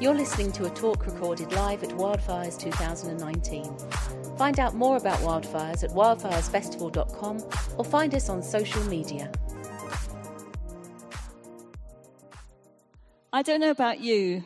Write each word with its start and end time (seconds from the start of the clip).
You're 0.00 0.14
listening 0.14 0.50
to 0.52 0.64
a 0.64 0.70
talk 0.70 1.04
recorded 1.04 1.52
live 1.52 1.82
at 1.82 1.90
Wildfires 1.90 2.58
2019. 2.58 3.76
Find 4.38 4.58
out 4.58 4.74
more 4.74 4.96
about 4.96 5.18
wildfires 5.18 5.84
at 5.84 5.90
wildfiresfestival.com 5.90 7.44
or 7.76 7.84
find 7.84 8.14
us 8.14 8.30
on 8.30 8.42
social 8.42 8.82
media. 8.84 9.30
I 13.30 13.42
don't 13.42 13.60
know 13.60 13.70
about 13.70 14.00
you, 14.00 14.42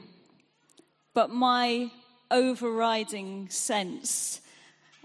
but 1.14 1.30
my 1.30 1.88
overriding 2.32 3.48
sense 3.48 4.40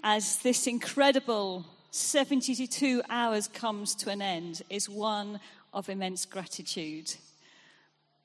as 0.01 0.37
this 0.37 0.65
incredible 0.65 1.63
72 1.91 3.03
hours 3.07 3.47
comes 3.47 3.93
to 3.97 4.09
an 4.09 4.23
end 4.23 4.63
is 4.71 4.89
one 4.89 5.39
of 5.75 5.89
immense 5.89 6.25
gratitude. 6.25 7.13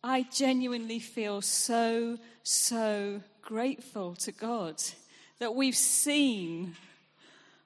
I 0.06 0.26
genuinely 0.30 0.98
feel 0.98 1.40
so, 1.40 2.18
so 2.42 3.22
grateful 3.40 4.14
to 4.16 4.32
God 4.32 4.82
that 5.38 5.54
we've 5.54 5.74
seen 5.74 6.76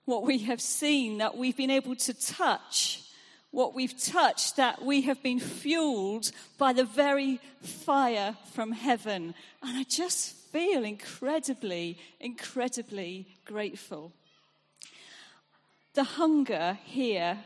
what 0.05 0.23
we 0.23 0.39
have 0.39 0.61
seen, 0.61 1.19
that 1.19 1.37
we've 1.37 1.57
been 1.57 1.69
able 1.73 1.97
to 1.97 2.15
touch 2.15 3.03
what 3.51 3.75
we've 3.75 4.01
touched, 4.01 4.55
that 4.55 4.85
we 4.85 5.01
have 5.03 5.21
been 5.21 5.41
fueled 5.41 6.31
by 6.59 6.73
the 6.73 6.85
very 6.85 7.41
fire 7.61 8.37
from 8.53 8.71
heaven. 8.71 9.35
And 9.61 9.77
I 9.77 9.83
just 9.83 10.33
feel 10.53 10.85
incredibly, 10.85 11.99
incredibly 12.21 13.27
grateful. 13.47 14.13
The 15.95 16.05
hunger 16.05 16.79
here 16.85 17.39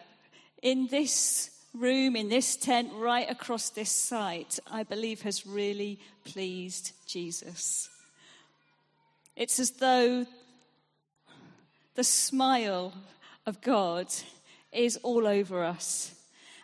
in 0.60 0.88
this 0.88 1.48
room, 1.74 2.16
in 2.16 2.28
this 2.28 2.56
tent, 2.56 2.90
right 2.94 3.30
across 3.30 3.70
this 3.70 3.90
site, 3.90 4.58
I 4.70 4.82
believe 4.82 5.22
has 5.22 5.46
really 5.46 5.98
pleased 6.24 6.92
Jesus. 7.06 7.88
It's 9.36 9.58
as 9.58 9.72
though 9.72 10.26
the 11.94 12.04
smile 12.04 12.92
of 13.46 13.60
God 13.60 14.06
is 14.72 14.98
all 15.02 15.26
over 15.26 15.64
us. 15.64 16.14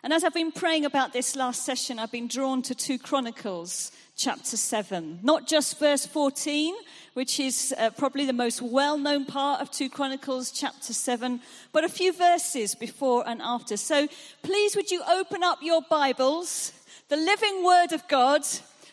And 0.03 0.13
as 0.13 0.23
I've 0.23 0.33
been 0.33 0.51
praying 0.51 0.85
about 0.85 1.11
this 1.11 1.35
last 1.35 1.65
session, 1.65 1.99
I've 1.99 2.11
been 2.11 2.27
drawn 2.27 2.61
to 2.63 2.75
2 2.75 2.99
Chronicles 2.99 3.91
chapter 4.19 4.57
7. 4.57 5.19
Not 5.23 5.47
just 5.47 5.79
verse 5.79 6.05
14, 6.05 6.75
which 7.13 7.39
is 7.39 7.73
uh, 7.77 7.89
probably 7.91 8.25
the 8.25 8.33
most 8.33 8.61
well 8.61 8.97
known 8.97 9.25
part 9.25 9.61
of 9.61 9.71
2 9.71 9.89
Chronicles 9.89 10.51
chapter 10.51 10.93
7, 10.93 11.39
but 11.71 11.85
a 11.85 11.89
few 11.89 12.11
verses 12.11 12.75
before 12.75 13.23
and 13.25 13.41
after. 13.41 13.77
So 13.77 14.09
please, 14.43 14.75
would 14.75 14.91
you 14.91 15.01
open 15.09 15.41
up 15.41 15.59
your 15.61 15.81
Bibles, 15.89 16.73
the 17.07 17.15
living 17.15 17.63
word 17.63 17.93
of 17.93 18.05
God, 18.09 18.43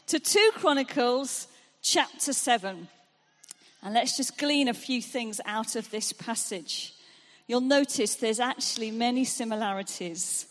to 0.07 0.21
2 0.21 0.51
Chronicles 0.55 1.49
chapter 1.83 2.33
7. 2.33 2.87
And 3.83 3.95
let's 3.95 4.17
just 4.17 4.39
glean 4.39 4.69
a 4.69 4.75
few 4.75 5.03
things 5.03 5.41
out 5.45 5.75
of 5.75 5.91
this 5.91 6.13
passage. 6.13 6.95
You'll 7.49 7.61
notice 7.61 8.15
there's 8.15 8.41
actually 8.41 8.93
many 8.93 9.25
similarities 9.25 10.47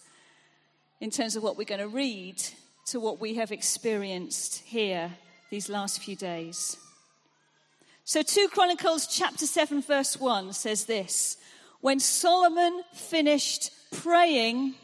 in 1.00 1.12
terms 1.12 1.38
of 1.38 1.44
what 1.44 1.58
we're 1.58 1.64
going 1.64 1.80
to 1.80 1.88
read 1.88 2.42
to 2.86 3.00
what 3.00 3.20
we 3.20 3.36
have 3.36 3.52
experienced 3.52 4.60
here 4.66 5.12
these 5.50 5.70
last 5.70 6.02
few 6.02 6.16
days. 6.16 6.78
So 8.04 8.22
2 8.22 8.50
Chronicles 8.50 9.08
chapter 9.08 9.48
7 9.48 9.82
verse 9.82 10.20
1 10.20 10.54
says 10.54 10.86
this, 10.86 11.38
when 11.82 12.00
Solomon 12.00 12.84
finished 12.94 13.72
praying, 13.92 14.76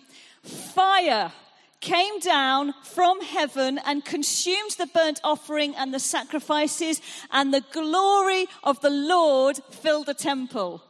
fire 0.44 1.31
came 1.79 2.19
down 2.19 2.73
from 2.83 3.22
heaven 3.22 3.79
and 3.85 4.05
consumed 4.05 4.72
the 4.77 4.88
burnt 4.88 5.19
offering 5.23 5.75
and 5.75 5.94
the 5.94 5.99
sacrifices, 5.99 7.02
and 7.31 7.53
the 7.53 7.63
glory 7.72 8.47
of 8.63 8.79
the 8.81 8.89
Lord 8.89 9.57
filled 9.72 10.05
the 10.05 10.13
temple. 10.13 10.83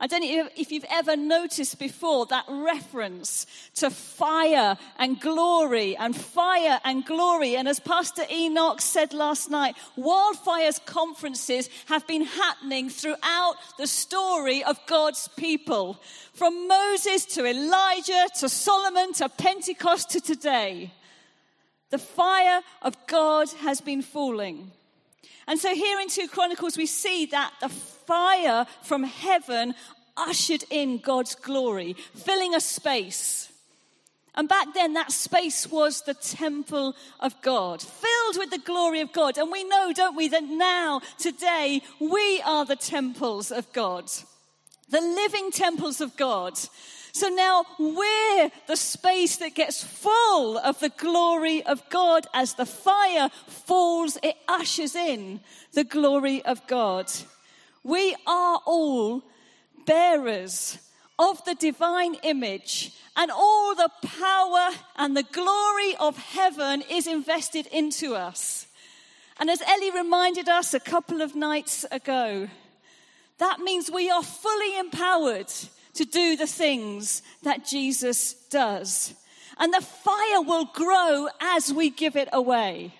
I 0.00 0.08
don't 0.08 0.22
know 0.22 0.48
if 0.56 0.72
you've 0.72 0.84
ever 0.90 1.16
noticed 1.16 1.78
before 1.78 2.26
that 2.26 2.44
reference 2.48 3.46
to 3.76 3.90
fire 3.90 4.76
and 4.98 5.20
glory 5.20 5.96
and 5.96 6.16
fire 6.16 6.80
and 6.84 7.06
glory. 7.06 7.54
And 7.54 7.68
as 7.68 7.78
Pastor 7.78 8.24
Enoch 8.28 8.80
said 8.80 9.14
last 9.14 9.52
night, 9.52 9.76
wildfires 9.96 10.84
conferences 10.84 11.68
have 11.86 12.04
been 12.08 12.24
happening 12.24 12.90
throughout 12.90 13.54
the 13.78 13.86
story 13.86 14.64
of 14.64 14.80
God's 14.86 15.28
people. 15.36 16.02
From 16.32 16.66
Moses 16.66 17.24
to 17.26 17.46
Elijah 17.46 18.26
to 18.40 18.48
Solomon 18.48 19.12
to 19.14 19.28
Pentecost 19.28 20.10
to 20.10 20.20
today. 20.20 20.92
The 21.90 21.98
fire 21.98 22.62
of 22.82 22.96
God 23.06 23.48
has 23.60 23.80
been 23.80 24.02
falling. 24.02 24.72
And 25.46 25.60
so 25.60 25.72
here 25.72 26.00
in 26.00 26.08
2 26.08 26.26
Chronicles, 26.28 26.76
we 26.76 26.86
see 26.86 27.26
that 27.26 27.52
the 27.60 27.68
fire 28.06 28.66
from 28.82 29.04
heaven 29.04 29.74
ushered 30.16 30.64
in 30.70 30.98
God's 30.98 31.34
glory, 31.34 31.96
filling 32.14 32.54
a 32.54 32.60
space. 32.60 33.50
And 34.36 34.48
back 34.48 34.74
then, 34.74 34.94
that 34.94 35.12
space 35.12 35.70
was 35.70 36.02
the 36.02 36.14
temple 36.14 36.96
of 37.20 37.40
God, 37.40 37.80
filled 37.80 38.36
with 38.36 38.50
the 38.50 38.58
glory 38.58 39.00
of 39.00 39.12
God. 39.12 39.38
And 39.38 39.50
we 39.50 39.62
know, 39.62 39.92
don't 39.92 40.16
we, 40.16 40.26
that 40.28 40.42
now, 40.42 41.02
today, 41.18 41.82
we 42.00 42.42
are 42.44 42.64
the 42.64 42.76
temples 42.76 43.52
of 43.52 43.72
God, 43.72 44.10
the 44.88 45.00
living 45.00 45.52
temples 45.52 46.00
of 46.00 46.16
God. 46.16 46.58
So 47.12 47.28
now 47.28 47.64
we're 47.78 48.50
the 48.66 48.76
space 48.76 49.36
that 49.36 49.54
gets 49.54 49.84
full 49.84 50.58
of 50.58 50.80
the 50.80 50.88
glory 50.88 51.64
of 51.64 51.88
God. 51.88 52.26
As 52.34 52.54
the 52.54 52.66
fire 52.66 53.28
falls, 53.46 54.18
it 54.20 54.34
ushers 54.48 54.96
in 54.96 55.38
the 55.74 55.84
glory 55.84 56.44
of 56.44 56.66
God. 56.66 57.12
We 57.84 58.16
are 58.26 58.60
all 58.66 59.22
bearers 59.86 60.78
of 61.18 61.44
the 61.44 61.54
divine 61.54 62.16
image, 62.22 62.92
and 63.16 63.30
all 63.30 63.74
the 63.74 63.90
power 64.02 64.70
and 64.96 65.16
the 65.16 65.22
glory 65.22 65.94
of 66.00 66.16
heaven 66.16 66.82
is 66.90 67.06
invested 67.06 67.66
into 67.68 68.14
us. 68.16 68.66
And 69.38 69.50
as 69.50 69.62
Ellie 69.62 69.92
reminded 69.92 70.48
us 70.48 70.74
a 70.74 70.80
couple 70.80 71.20
of 71.20 71.36
nights 71.36 71.84
ago, 71.92 72.48
that 73.38 73.60
means 73.60 73.90
we 73.90 74.10
are 74.10 74.22
fully 74.22 74.78
empowered 74.78 75.52
to 75.94 76.04
do 76.04 76.36
the 76.36 76.46
things 76.46 77.22
that 77.42 77.66
Jesus 77.66 78.34
does. 78.50 79.14
And 79.58 79.72
the 79.72 79.80
fire 79.80 80.40
will 80.40 80.64
grow 80.64 81.28
as 81.40 81.72
we 81.72 81.90
give 81.90 82.16
it 82.16 82.28
away. 82.32 82.94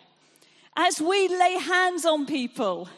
As 0.77 1.01
we 1.01 1.29
lay 1.29 1.59
hands 1.59 2.05
on 2.05 2.27
people, 2.27 2.89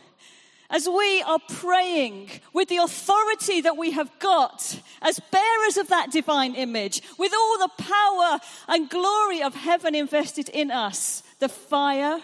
as 0.71 0.89
we 0.89 1.23
are 1.23 1.39
praying 1.49 2.31
with 2.53 2.69
the 2.69 2.79
authority 2.79 3.61
that 3.61 3.77
we 3.77 3.93
have 3.93 4.11
got 4.19 4.81
as 5.03 5.21
bearers 5.31 5.77
of 5.77 5.89
that 5.89 6.11
divine 6.11 6.55
image, 6.55 7.03
with 7.19 7.33
all 7.33 7.59
the 7.59 7.83
power 7.83 8.41
and 8.69 8.91
glory 8.91 9.43
of 9.43 9.55
heaven 9.55 9.95
invested 9.95 10.49
in 10.49 10.71
us, 10.71 11.23
the 11.39 11.49
fire 11.49 12.21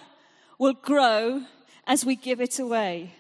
will 0.59 0.75
grow 0.75 1.43
as 1.87 2.05
we 2.05 2.17
give 2.17 2.41
it 2.41 2.59
away. 2.59 3.15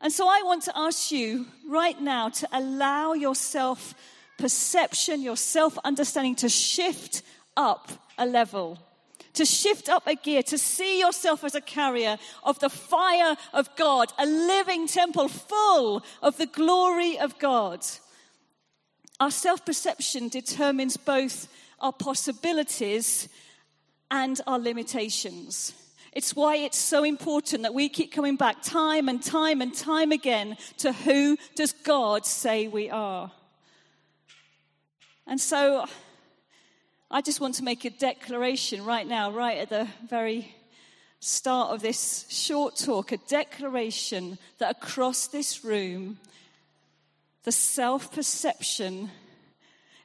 And 0.00 0.12
so 0.12 0.28
I 0.28 0.42
want 0.44 0.62
to 0.64 0.78
ask 0.78 1.10
you 1.10 1.46
right 1.68 2.00
now 2.00 2.28
to 2.28 2.48
allow 2.52 3.14
your 3.14 3.34
self 3.34 3.94
perception, 4.38 5.22
your 5.22 5.36
self 5.36 5.78
understanding 5.84 6.34
to 6.36 6.48
shift 6.48 7.22
up 7.56 7.90
a 8.18 8.26
level 8.26 8.78
to 9.36 9.44
shift 9.44 9.88
up 9.88 10.06
a 10.06 10.14
gear, 10.14 10.42
to 10.42 10.58
see 10.58 11.00
yourself 11.00 11.44
as 11.44 11.54
a 11.54 11.60
carrier 11.60 12.18
of 12.42 12.58
the 12.58 12.68
fire 12.68 13.36
of 13.52 13.74
God, 13.76 14.12
a 14.18 14.26
living 14.26 14.86
temple 14.86 15.28
full 15.28 16.02
of 16.22 16.36
the 16.36 16.46
glory 16.46 17.18
of 17.18 17.38
God. 17.38 17.84
Our 19.20 19.30
self 19.30 19.64
perception 19.64 20.28
determines 20.28 20.96
both 20.96 21.48
our 21.80 21.92
possibilities 21.92 23.28
and 24.10 24.40
our 24.46 24.58
limitations. 24.58 25.72
It's 26.12 26.34
why 26.34 26.56
it's 26.56 26.78
so 26.78 27.04
important 27.04 27.62
that 27.62 27.74
we 27.74 27.90
keep 27.90 28.12
coming 28.12 28.36
back 28.36 28.62
time 28.62 29.08
and 29.08 29.22
time 29.22 29.60
and 29.60 29.74
time 29.74 30.12
again 30.12 30.56
to 30.78 30.92
who 30.92 31.36
does 31.54 31.72
God 31.72 32.24
say 32.24 32.68
we 32.68 32.88
are. 32.88 33.30
And 35.26 35.40
so 35.40 35.84
I 37.08 37.22
just 37.22 37.40
want 37.40 37.54
to 37.56 37.64
make 37.64 37.84
a 37.84 37.90
declaration 37.90 38.84
right 38.84 39.06
now, 39.06 39.30
right 39.30 39.58
at 39.58 39.68
the 39.68 39.86
very 40.08 40.52
start 41.20 41.70
of 41.70 41.80
this 41.80 42.26
short 42.28 42.74
talk, 42.76 43.12
a 43.12 43.16
declaration 43.16 44.38
that 44.58 44.76
across 44.76 45.28
this 45.28 45.64
room, 45.64 46.18
the 47.44 47.52
self 47.52 48.12
perception 48.12 49.10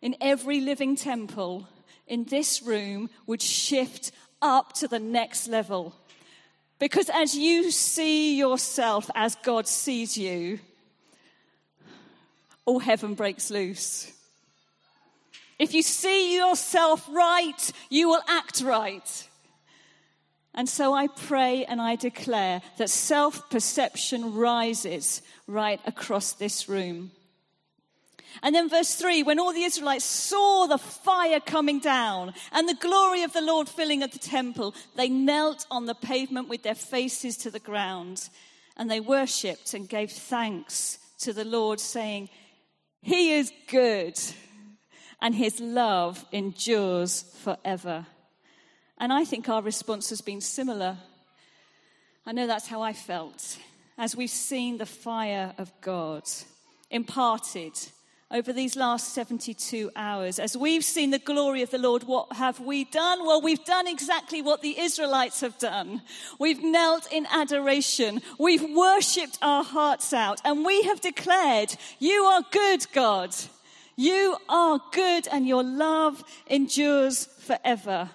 in 0.03 0.15
every 0.21 0.61
living 0.61 0.95
temple 0.95 1.67
in 2.05 2.25
this 2.25 2.61
room 2.61 3.09
would 3.25 3.41
shift 3.41 4.11
up 4.39 4.73
to 4.73 4.87
the 4.87 4.99
next 4.99 5.47
level. 5.47 5.95
Because 6.77 7.09
as 7.11 7.33
you 7.33 7.71
see 7.71 8.37
yourself 8.37 9.09
as 9.15 9.35
God 9.43 9.67
sees 9.67 10.17
you, 10.19 10.59
all 12.65 12.79
heaven 12.79 13.15
breaks 13.15 13.49
loose. 13.49 14.11
If 15.61 15.75
you 15.75 15.83
see 15.83 16.35
yourself 16.35 17.07
right, 17.11 17.71
you 17.91 18.09
will 18.09 18.23
act 18.27 18.61
right. 18.61 19.29
And 20.55 20.67
so 20.67 20.91
I 20.95 21.05
pray 21.05 21.65
and 21.65 21.79
I 21.79 21.95
declare 21.95 22.63
that 22.77 22.89
self 22.89 23.47
perception 23.51 24.33
rises 24.33 25.21
right 25.45 25.79
across 25.85 26.33
this 26.33 26.67
room. 26.67 27.11
And 28.41 28.55
then, 28.55 28.69
verse 28.69 28.95
3 28.95 29.21
when 29.21 29.37
all 29.39 29.53
the 29.53 29.61
Israelites 29.61 30.03
saw 30.03 30.65
the 30.65 30.79
fire 30.79 31.39
coming 31.39 31.77
down 31.77 32.33
and 32.51 32.67
the 32.67 32.73
glory 32.73 33.21
of 33.21 33.33
the 33.33 33.41
Lord 33.41 33.69
filling 33.69 34.01
at 34.01 34.13
the 34.13 34.17
temple, 34.17 34.73
they 34.95 35.09
knelt 35.09 35.67
on 35.69 35.85
the 35.85 35.93
pavement 35.93 36.49
with 36.49 36.63
their 36.63 36.73
faces 36.73 37.37
to 37.37 37.51
the 37.51 37.59
ground. 37.59 38.29
And 38.77 38.89
they 38.89 38.99
worshipped 38.99 39.75
and 39.75 39.87
gave 39.87 40.09
thanks 40.09 40.97
to 41.19 41.33
the 41.33 41.45
Lord, 41.45 41.79
saying, 41.79 42.29
He 43.03 43.33
is 43.33 43.53
good, 43.67 44.19
and 45.21 45.35
his 45.35 45.59
love 45.59 46.25
endures 46.31 47.23
forever. 47.43 48.05
And 48.97 49.13
I 49.13 49.25
think 49.25 49.49
our 49.49 49.61
response 49.61 50.09
has 50.09 50.21
been 50.21 50.41
similar. 50.41 50.97
I 52.25 52.31
know 52.31 52.47
that's 52.47 52.67
how 52.67 52.81
I 52.81 52.93
felt 52.93 53.57
as 53.97 54.15
we've 54.15 54.29
seen 54.29 54.77
the 54.77 54.85
fire 54.85 55.53
of 55.57 55.71
God 55.81 56.23
imparted 56.89 57.73
over 58.31 58.53
these 58.53 58.75
last 58.75 59.13
72 59.13 59.91
hours. 59.95 60.39
As 60.39 60.55
we've 60.55 60.83
seen 60.83 61.11
the 61.11 61.19
glory 61.19 61.61
of 61.61 61.69
the 61.69 61.77
Lord, 61.77 62.03
what 62.03 62.33
have 62.33 62.59
we 62.59 62.85
done? 62.85 63.25
Well, 63.25 63.41
we've 63.41 63.63
done 63.65 63.87
exactly 63.87 64.41
what 64.41 64.61
the 64.61 64.79
Israelites 64.79 65.41
have 65.41 65.57
done. 65.57 66.01
We've 66.39 66.63
knelt 66.63 67.11
in 67.11 67.27
adoration. 67.29 68.21
We've 68.39 68.63
worshipped 68.63 69.37
our 69.41 69.63
hearts 69.63 70.13
out 70.13 70.41
and 70.45 70.65
we 70.65 70.83
have 70.83 71.01
declared, 71.01 71.75
you 71.99 72.23
are 72.23 72.43
good, 72.51 72.85
God. 72.93 73.35
You 73.95 74.37
are 74.49 74.79
good 74.91 75.27
and 75.27 75.47
your 75.47 75.63
love 75.63 76.23
endures 76.47 77.25
forever. 77.25 78.09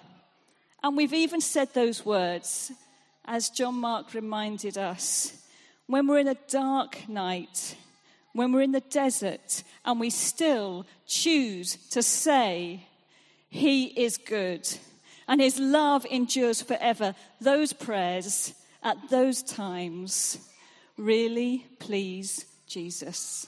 And 0.83 0.97
we've 0.97 1.13
even 1.13 1.41
said 1.41 1.73
those 1.73 2.05
words, 2.05 2.71
as 3.25 3.49
John 3.49 3.75
Mark 3.75 4.13
reminded 4.13 4.77
us, 4.77 5.33
when 5.87 6.07
we're 6.07 6.19
in 6.19 6.27
a 6.27 6.37
dark 6.47 7.07
night 7.07 7.75
when 8.37 8.51
we're 8.51 8.61
in 8.61 8.71
the 8.71 8.81
desert 8.81 9.63
and 9.83 9.99
we 9.99 10.11
still 10.11 10.85
choose 11.07 11.75
to 11.89 12.03
say, 12.03 12.85
He 13.49 13.85
is 13.85 14.17
good 14.17 14.69
and 15.27 15.41
His 15.41 15.57
love 15.59 16.05
endures 16.05 16.61
forever, 16.61 17.15
those 17.41 17.73
prayers 17.73 18.53
at 18.83 19.09
those 19.09 19.41
times 19.41 20.37
really 20.97 21.65
please 21.79 22.45
Jesus. 22.67 23.47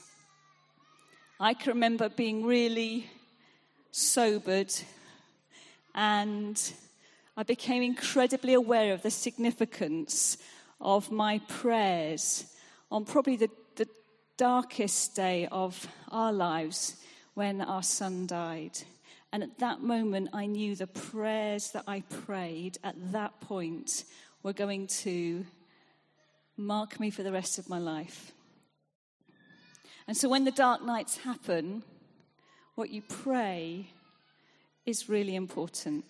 I 1.42 1.54
can 1.54 1.72
remember 1.72 2.10
being 2.10 2.46
really 2.46 3.10
sobered 3.92 4.74
and 5.96 6.62
I 7.38 7.44
became 7.44 7.82
incredibly 7.82 8.54
aware 8.56 8.94
of 8.94 9.04
the 9.04 9.12
significance 9.12 10.38
of 10.82 11.12
my 11.12 11.40
prayers 11.48 12.44
on 12.92 13.06
probably 13.06 13.38
the 13.38 13.50
darkest 14.36 15.16
day 15.16 15.48
of 15.50 15.88
our 16.12 16.34
lives 16.34 16.98
when 17.36 17.62
our 17.62 17.84
son 17.84 18.28
died. 18.28 18.78
And 19.32 19.42
at 19.42 19.60
that 19.60 19.82
moment, 19.82 20.30
I 20.34 20.46
knew 20.46 20.76
the 20.76 20.88
prayers 20.88 21.72
that 21.72 21.86
I 21.88 22.02
prayed 22.02 22.80
at 22.84 22.96
that 23.14 23.40
point 23.40 24.04
were 24.44 24.54
going 24.54 24.88
to 24.88 25.46
mark 26.58 27.00
me 27.00 27.10
for 27.10 27.24
the 27.24 27.32
rest 27.32 27.60
of 27.60 27.70
my 27.70 27.80
life. 27.80 28.34
And 30.10 30.18
so 30.18 30.28
when 30.28 30.44
the 30.44 30.50
dark 30.50 30.84
nights 30.84 31.18
happen, 31.18 31.84
what 32.74 32.90
you 32.90 33.04
pray 33.04 33.92
is 34.84 35.08
really 35.08 35.36
important. 35.36 36.04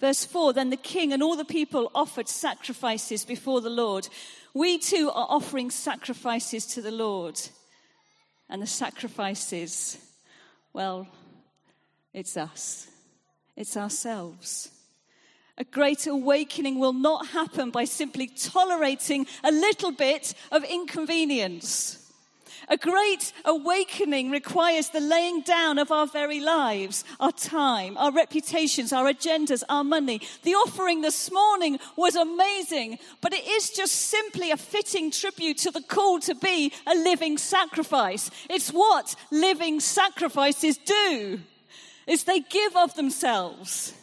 Verse 0.00 0.24
4 0.24 0.52
Then 0.52 0.70
the 0.70 0.76
king 0.76 1.12
and 1.12 1.20
all 1.20 1.34
the 1.34 1.44
people 1.44 1.90
offered 1.96 2.28
sacrifices 2.28 3.24
before 3.24 3.60
the 3.60 3.70
Lord. 3.70 4.08
We 4.54 4.78
too 4.78 5.10
are 5.12 5.26
offering 5.28 5.72
sacrifices 5.72 6.64
to 6.74 6.80
the 6.80 6.92
Lord. 6.92 7.40
And 8.48 8.62
the 8.62 8.68
sacrifices, 8.68 9.98
well, 10.72 11.08
it's 12.14 12.36
us, 12.36 12.86
it's 13.56 13.76
ourselves. 13.76 14.70
A 15.58 15.64
great 15.64 16.06
awakening 16.06 16.78
will 16.78 16.92
not 16.92 17.26
happen 17.26 17.72
by 17.72 17.84
simply 17.84 18.28
tolerating 18.28 19.26
a 19.42 19.50
little 19.50 19.90
bit 19.90 20.34
of 20.52 20.62
inconvenience. 20.62 22.01
A 22.68 22.76
great 22.76 23.32
awakening 23.44 24.30
requires 24.30 24.90
the 24.90 25.00
laying 25.00 25.42
down 25.42 25.78
of 25.78 25.90
our 25.90 26.06
very 26.06 26.40
lives, 26.40 27.04
our 27.20 27.32
time, 27.32 27.96
our 27.98 28.12
reputations, 28.12 28.92
our 28.92 29.12
agendas, 29.12 29.62
our 29.68 29.84
money. 29.84 30.20
The 30.42 30.54
offering 30.54 31.00
this 31.00 31.30
morning 31.30 31.78
was 31.96 32.16
amazing, 32.16 32.98
but 33.20 33.32
it 33.32 33.46
is 33.46 33.70
just 33.70 33.94
simply 33.94 34.50
a 34.50 34.56
fitting 34.56 35.10
tribute 35.10 35.58
to 35.58 35.70
the 35.70 35.82
call 35.82 36.20
to 36.20 36.34
be 36.34 36.72
a 36.86 36.94
living 36.94 37.38
sacrifice. 37.38 38.30
It's 38.48 38.70
what 38.70 39.14
living 39.30 39.80
sacrifices 39.80 40.78
do. 40.78 41.40
Is 42.06 42.24
they 42.24 42.40
give 42.40 42.76
of 42.76 42.94
themselves. 42.94 43.94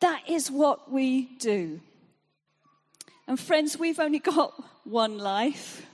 That 0.00 0.28
is 0.28 0.50
what 0.50 0.90
we 0.90 1.36
do. 1.38 1.80
And 3.26 3.40
friends, 3.40 3.78
we've 3.78 4.00
only 4.00 4.18
got 4.18 4.52
one 4.84 5.18
life. 5.18 5.86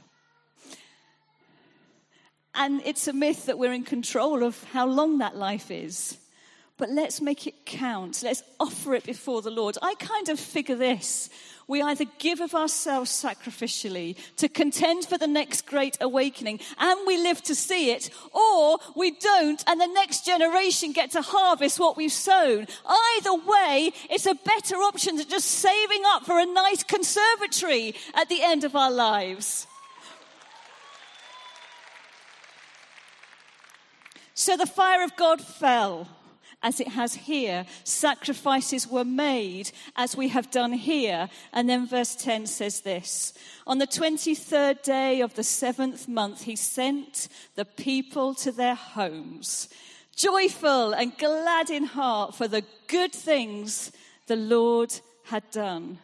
And 2.55 2.82
it's 2.85 3.06
a 3.08 3.12
myth 3.12 3.47
that 3.47 3.58
we're 3.58 3.73
in 3.73 3.85
control 3.85 4.43
of 4.43 4.62
how 4.64 4.87
long 4.87 5.19
that 5.19 5.37
life 5.37 5.70
is. 5.70 6.19
But 6.76 6.91
let's 6.91 7.20
make 7.20 7.47
it 7.47 7.67
count. 7.67 8.23
Let's 8.25 8.43
offer 8.58 8.94
it 8.94 9.05
before 9.05 9.43
the 9.43 9.50
Lord. 9.50 9.76
I 9.82 9.94
kind 9.97 10.31
of 10.31 10.41
figure 10.41 10.76
this. 10.76 11.29
We 11.69 11.82
either 11.82 12.06
give 12.19 12.41
of 12.41 12.55
ourselves 12.55 13.12
sacrificially 13.12 14.17
to 14.38 14.49
contend 14.49 15.05
for 15.05 15.17
the 15.17 15.29
next 15.29 15.67
great 15.67 15.97
awakening 16.00 16.58
and 16.79 16.99
we 17.06 17.17
live 17.19 17.43
to 17.43 17.55
see 17.55 17.93
it, 17.93 18.11
or 18.32 18.79
we 18.96 19.12
don't 19.12 19.62
and 19.69 19.81
the 19.81 19.87
next 19.87 20.25
generation 20.25 20.93
get 20.93 21.12
to 21.12 21.23
harvest 21.23 21.79
what 21.79 21.96
we've 21.96 22.11
sown. 22.11 22.67
Either 22.87 23.35
way, 23.35 23.93
it's 24.11 24.26
a 24.26 24.35
better 24.35 24.76
option 24.76 25.14
than 25.17 25.29
just 25.29 25.46
saving 25.46 26.03
up 26.06 26.25
for 26.25 26.41
a 26.41 26.46
nice 26.46 26.82
conservatory 26.82 27.94
at 28.14 28.29
the 28.29 28.43
end 28.43 28.64
of 28.64 28.75
our 28.75 28.91
lives. 28.91 29.69
So 34.41 34.57
the 34.57 34.65
fire 34.65 35.05
of 35.05 35.17
God 35.17 35.43
fell 35.43 36.09
as 36.63 36.81
it 36.81 36.89
has 36.89 37.15
here. 37.15 37.67
Sacrifices 37.85 38.89
were 38.89 39.05
made 39.05 39.71
as 39.97 40.17
we 40.17 40.29
have 40.29 40.51
done 40.51 40.73
here. 40.73 41.29
And 41.53 41.69
then 41.69 41.87
verse 41.87 42.15
10 42.15 42.47
says 42.47 42.81
this 42.81 43.35
On 43.67 43.77
the 43.77 43.87
23rd 43.87 44.82
day 44.82 45.20
of 45.20 45.35
the 45.35 45.43
seventh 45.43 46.09
month, 46.09 46.44
he 46.44 46.56
sent 46.56 47.29
the 47.55 47.67
people 47.67 48.32
to 48.37 48.51
their 48.51 48.77
homes, 48.77 49.69
joyful 50.17 50.94
and 50.94 51.19
glad 51.19 51.69
in 51.69 51.85
heart 51.85 52.35
for 52.35 52.49
the 52.49 52.65
good 52.87 53.13
things 53.13 53.93
the 54.27 54.37
Lord 54.37 54.91
had 55.25 55.43
done. 55.51 55.99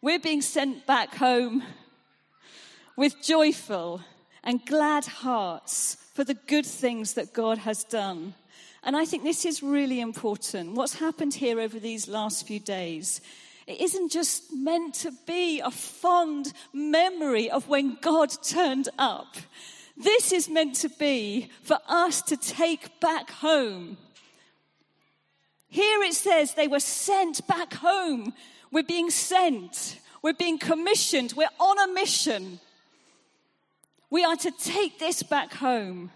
We're 0.00 0.20
being 0.20 0.42
sent 0.42 0.86
back 0.86 1.16
home 1.16 1.64
with 2.96 3.20
joyful 3.20 4.00
and 4.44 4.64
glad 4.64 5.06
hearts 5.06 5.96
for 6.12 6.24
the 6.24 6.34
good 6.34 6.66
things 6.66 7.14
that 7.14 7.32
God 7.32 7.58
has 7.58 7.84
done. 7.84 8.34
And 8.82 8.96
I 8.96 9.04
think 9.04 9.22
this 9.22 9.44
is 9.44 9.62
really 9.62 10.00
important. 10.00 10.74
What's 10.74 10.94
happened 10.94 11.34
here 11.34 11.60
over 11.60 11.78
these 11.78 12.08
last 12.08 12.46
few 12.46 12.60
days, 12.60 13.20
it 13.66 13.80
isn't 13.80 14.10
just 14.10 14.52
meant 14.52 14.94
to 14.96 15.12
be 15.26 15.60
a 15.60 15.70
fond 15.70 16.52
memory 16.72 17.50
of 17.50 17.68
when 17.68 17.98
God 18.00 18.30
turned 18.42 18.88
up. 18.98 19.36
This 19.96 20.32
is 20.32 20.48
meant 20.48 20.76
to 20.76 20.88
be 20.88 21.50
for 21.62 21.78
us 21.86 22.22
to 22.22 22.36
take 22.36 23.00
back 23.00 23.30
home. 23.30 23.98
Here 25.68 26.02
it 26.02 26.14
says 26.14 26.54
they 26.54 26.68
were 26.68 26.80
sent 26.80 27.46
back 27.46 27.74
home. 27.74 28.32
We're 28.72 28.82
being 28.82 29.10
sent. 29.10 30.00
We're 30.22 30.32
being 30.32 30.58
commissioned. 30.58 31.34
We're 31.36 31.48
on 31.60 31.90
a 31.90 31.92
mission. 31.92 32.60
We 34.10 34.24
are 34.24 34.36
to 34.36 34.50
take 34.50 34.98
this 34.98 35.22
back 35.22 35.54
home 35.54 36.10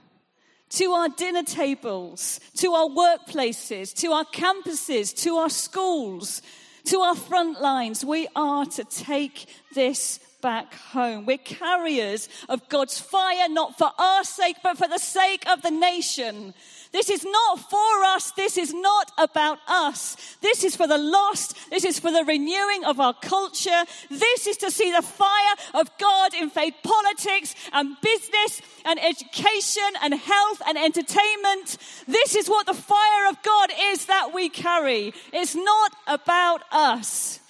to 0.70 0.90
our 0.90 1.08
dinner 1.08 1.44
tables, 1.44 2.40
to 2.56 2.72
our 2.72 2.88
workplaces, 2.88 3.94
to 4.00 4.10
our 4.10 4.24
campuses, 4.24 5.16
to 5.22 5.36
our 5.36 5.48
schools, 5.48 6.42
to 6.86 7.00
our 7.00 7.14
front 7.14 7.60
lines. 7.60 8.04
We 8.04 8.26
are 8.34 8.66
to 8.66 8.84
take 8.84 9.46
this 9.74 10.18
back 10.42 10.74
home. 10.74 11.24
We're 11.24 11.38
carriers 11.38 12.28
of 12.48 12.68
God's 12.68 13.00
fire, 13.00 13.48
not 13.48 13.78
for 13.78 13.90
our 13.98 14.24
sake, 14.24 14.56
but 14.62 14.76
for 14.76 14.88
the 14.88 14.98
sake 14.98 15.48
of 15.48 15.62
the 15.62 15.70
nation. 15.70 16.52
This 16.94 17.10
is 17.10 17.24
not 17.24 17.58
for 17.58 18.04
us. 18.14 18.30
This 18.30 18.56
is 18.56 18.72
not 18.72 19.10
about 19.18 19.58
us. 19.66 20.16
This 20.40 20.62
is 20.62 20.76
for 20.76 20.86
the 20.86 20.96
lost. 20.96 21.56
This 21.68 21.84
is 21.84 21.98
for 21.98 22.12
the 22.12 22.24
renewing 22.24 22.84
of 22.84 23.00
our 23.00 23.14
culture. 23.14 23.82
This 24.10 24.46
is 24.46 24.58
to 24.58 24.70
see 24.70 24.92
the 24.92 25.02
fire 25.02 25.56
of 25.74 25.90
God 25.98 26.34
invade 26.40 26.74
politics 26.84 27.56
and 27.72 27.96
business 28.00 28.62
and 28.84 29.02
education 29.02 29.90
and 30.04 30.14
health 30.14 30.62
and 30.68 30.78
entertainment. 30.78 31.78
This 32.06 32.36
is 32.36 32.46
what 32.48 32.66
the 32.66 32.74
fire 32.74 33.28
of 33.28 33.42
God 33.42 33.70
is 33.90 34.06
that 34.06 34.30
we 34.32 34.48
carry. 34.48 35.12
It's 35.32 35.56
not 35.56 35.96
about 36.06 36.62
us. 36.70 37.40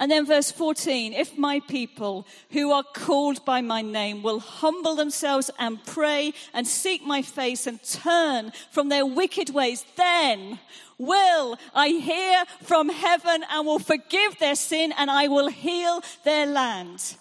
And 0.00 0.10
then 0.10 0.24
verse 0.24 0.50
14, 0.50 1.12
if 1.12 1.36
my 1.36 1.60
people 1.60 2.26
who 2.52 2.72
are 2.72 2.82
called 2.82 3.44
by 3.44 3.60
my 3.60 3.82
name 3.82 4.22
will 4.22 4.40
humble 4.40 4.94
themselves 4.96 5.50
and 5.58 5.84
pray 5.84 6.32
and 6.54 6.66
seek 6.66 7.04
my 7.04 7.20
face 7.20 7.66
and 7.66 7.82
turn 7.82 8.52
from 8.70 8.88
their 8.88 9.04
wicked 9.04 9.50
ways, 9.50 9.84
then 9.96 10.58
will 10.96 11.58
I 11.74 11.88
hear 11.88 12.44
from 12.62 12.88
heaven 12.88 13.44
and 13.50 13.66
will 13.66 13.78
forgive 13.78 14.38
their 14.38 14.54
sin 14.54 14.94
and 14.96 15.10
I 15.10 15.28
will 15.28 15.48
heal 15.48 16.02
their 16.24 16.46
land. 16.46 17.16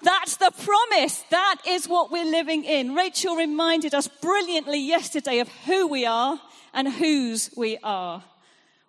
That's 0.00 0.36
the 0.36 0.52
promise. 0.52 1.24
That 1.30 1.56
is 1.66 1.88
what 1.88 2.12
we're 2.12 2.24
living 2.24 2.62
in. 2.62 2.94
Rachel 2.94 3.34
reminded 3.34 3.94
us 3.94 4.06
brilliantly 4.06 4.78
yesterday 4.78 5.40
of 5.40 5.48
who 5.66 5.88
we 5.88 6.06
are 6.06 6.40
and 6.72 6.88
whose 6.88 7.50
we 7.56 7.78
are. 7.82 8.22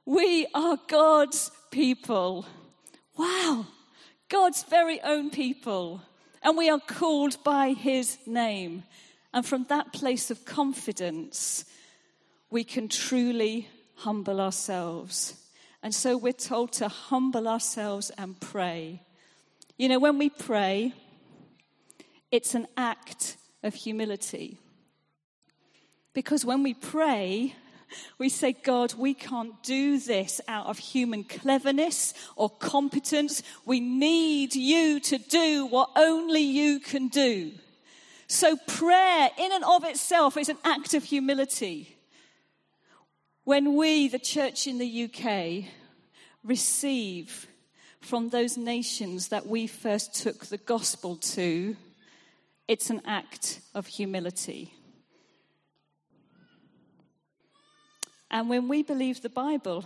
We 0.06 0.46
are 0.54 0.78
God's 0.88 1.50
people. 1.72 2.46
Wow, 3.22 3.68
God's 4.30 4.64
very 4.64 5.00
own 5.02 5.30
people. 5.30 6.02
And 6.42 6.58
we 6.58 6.72
are 6.72 6.80
called 6.80 7.44
by 7.44 7.74
his 7.74 8.18
name. 8.26 8.82
And 9.32 9.46
from 9.46 9.66
that 9.66 9.94
place 9.94 10.32
of 10.32 10.44
confidence, 10.44 11.64
we 12.50 12.64
can 12.64 12.88
truly 12.88 13.68
humble 13.98 14.42
ourselves. 14.42 15.36
And 15.84 15.94
so 15.94 16.18
we're 16.18 16.34
told 16.34 16.72
to 16.74 16.88
humble 16.88 17.48
ourselves 17.48 18.10
and 18.18 18.40
pray. 18.40 19.04
You 19.78 19.90
know, 19.90 20.00
when 20.00 20.18
we 20.18 20.32
pray, 20.32 20.92
it's 22.32 22.56
an 22.56 22.66
act 22.76 23.38
of 23.62 23.76
humility. 23.76 24.58
Because 26.16 26.44
when 26.44 26.64
we 26.64 26.74
pray, 26.74 27.54
we 28.18 28.30
say, 28.30 28.54
God, 28.54 28.94
we 28.96 29.14
can't 29.14 29.62
do 29.64 30.00
this 30.00 30.42
out 30.48 30.68
of 30.68 30.78
human 30.78 31.24
cleverness 31.24 32.14
or 32.36 32.50
competence. 32.50 33.44
We 33.66 33.80
need 33.80 34.56
you 34.56 35.00
to 35.02 35.18
do 35.18 35.66
what 35.66 35.90
only 35.96 36.42
you 36.42 36.80
can 36.80 37.08
do. 37.08 37.52
So, 38.28 38.56
prayer 38.56 39.30
in 39.38 39.52
and 39.52 39.64
of 39.66 39.84
itself 39.84 40.38
is 40.38 40.48
an 40.48 40.58
act 40.64 40.94
of 40.94 41.04
humility. 41.04 41.98
When 43.44 43.76
we, 43.76 44.08
the 44.08 44.20
church 44.20 44.68
in 44.68 44.78
the 44.78 45.04
UK, 45.04 45.66
receive 46.44 47.48
from 48.00 48.30
those 48.30 48.58
nations 48.58 49.28
that 49.30 49.48
we 49.48 49.68
first 49.68 50.16
took 50.16 50.46
the 50.46 50.58
gospel 50.58 51.16
to, 51.18 51.76
it's 52.68 52.90
an 52.90 53.02
act 53.06 53.60
of 53.76 53.88
humility. 53.88 54.74
And 58.32 58.48
when 58.48 58.70
we 58.70 58.82
believe 58.82 59.22
the 59.22 59.30
Bible 59.30 59.84